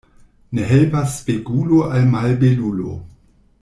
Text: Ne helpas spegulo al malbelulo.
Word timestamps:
Ne 0.59 0.63
helpas 0.69 1.13
spegulo 1.19 1.81
al 1.99 2.11
malbelulo. 2.17 2.95